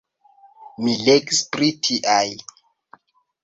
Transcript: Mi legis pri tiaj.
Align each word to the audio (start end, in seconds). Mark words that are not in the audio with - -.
Mi 0.85 0.95
legis 1.11 1.43
pri 1.53 1.69
tiaj. 1.85 2.25